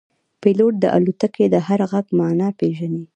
[0.41, 3.03] پیلوټ د الوتکې د هر غږ معنا پېژني.